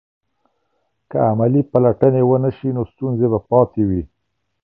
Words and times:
که 1.09 1.17
عملي 1.31 1.61
پلټنې 1.71 2.23
ونه 2.25 2.49
سي 2.57 2.69
نو 2.75 2.83
ستونزې 2.91 3.27
به 3.31 3.39
پاتې 3.49 3.81
وي. 3.89 4.01